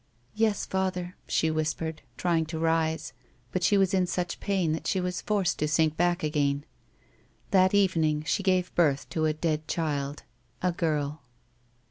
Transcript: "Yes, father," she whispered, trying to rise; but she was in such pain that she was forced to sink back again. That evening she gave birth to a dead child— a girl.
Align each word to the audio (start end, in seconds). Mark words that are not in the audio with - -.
"Yes, 0.33 0.65
father," 0.65 1.15
she 1.27 1.51
whispered, 1.51 2.01
trying 2.17 2.47
to 2.47 2.57
rise; 2.57 3.13
but 3.51 3.61
she 3.61 3.77
was 3.77 3.93
in 3.93 4.07
such 4.07 4.39
pain 4.39 4.71
that 4.71 4.87
she 4.87 4.99
was 4.99 5.21
forced 5.21 5.59
to 5.59 5.67
sink 5.67 5.95
back 5.95 6.23
again. 6.23 6.65
That 7.51 7.75
evening 7.75 8.23
she 8.25 8.41
gave 8.41 8.73
birth 8.73 9.07
to 9.09 9.25
a 9.27 9.33
dead 9.33 9.67
child— 9.67 10.23
a 10.63 10.71
girl. 10.71 11.21